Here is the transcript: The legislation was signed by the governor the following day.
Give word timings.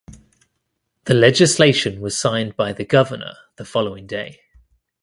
The 1.03 1.13
legislation 1.13 2.01
was 2.01 2.17
signed 2.19 2.55
by 2.55 2.73
the 2.73 2.83
governor 2.85 3.35
the 3.57 3.65
following 3.65 4.07
day. 4.07 4.41